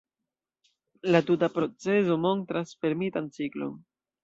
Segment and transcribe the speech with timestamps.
[1.15, 3.81] La tuta procezo montras fermitan ciklon.